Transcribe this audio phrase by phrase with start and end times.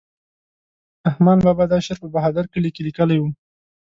[1.07, 3.23] رحمان بابا دا شعر په بهادر کلي کې لیکلی و.